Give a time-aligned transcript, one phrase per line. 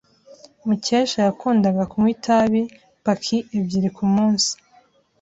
[0.67, 2.61] Mukesha yakundaga kunywa itabi
[3.05, 4.51] paki ebyiri kumunsi.